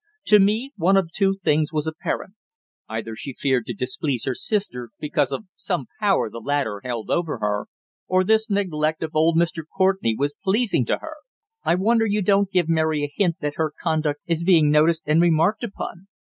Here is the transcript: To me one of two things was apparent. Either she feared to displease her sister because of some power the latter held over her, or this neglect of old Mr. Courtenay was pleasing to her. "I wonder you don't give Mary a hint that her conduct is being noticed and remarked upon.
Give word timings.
To 0.25 0.39
me 0.39 0.71
one 0.77 0.97
of 0.97 1.11
two 1.11 1.37
things 1.43 1.71
was 1.71 1.85
apparent. 1.85 2.33
Either 2.89 3.15
she 3.15 3.35
feared 3.37 3.67
to 3.67 3.73
displease 3.75 4.25
her 4.25 4.33
sister 4.33 4.89
because 4.99 5.31
of 5.31 5.45
some 5.53 5.85
power 5.99 6.27
the 6.27 6.39
latter 6.39 6.81
held 6.83 7.11
over 7.11 7.37
her, 7.37 7.67
or 8.07 8.23
this 8.23 8.49
neglect 8.49 9.03
of 9.03 9.15
old 9.15 9.37
Mr. 9.37 9.61
Courtenay 9.77 10.15
was 10.17 10.33
pleasing 10.43 10.87
to 10.87 10.97
her. 10.97 11.17
"I 11.63 11.75
wonder 11.75 12.07
you 12.07 12.23
don't 12.23 12.49
give 12.51 12.67
Mary 12.67 13.03
a 13.03 13.13
hint 13.15 13.35
that 13.41 13.57
her 13.57 13.73
conduct 13.79 14.21
is 14.25 14.43
being 14.43 14.71
noticed 14.71 15.03
and 15.05 15.21
remarked 15.21 15.63
upon. 15.63 16.07